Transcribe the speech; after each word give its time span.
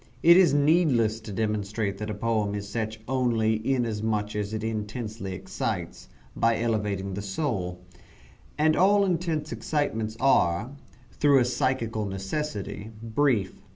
It 0.23 0.35
is 0.35 0.51
needless 0.51 1.19
to 1.19 1.31
demonstrate 1.31 1.99
that 1.99 2.09
a 2.09 2.15
poem 2.15 2.55
is 2.55 2.67
such 2.67 2.99
only 3.07 3.61
inasmuch 3.63 4.35
as 4.35 4.51
it 4.51 4.63
intensely 4.63 5.33
excites, 5.33 6.09
by 6.35 6.59
elevating 6.59 7.13
the 7.13 7.21
soul; 7.21 7.81
and 8.57 8.75
all 8.75 9.05
intense 9.05 9.51
excitements 9.51 10.17
are, 10.19 10.71
through 11.11 11.37
a 11.37 11.43
psychal 11.43 12.09
necessity, 12.09 12.89
brief. 13.03 13.61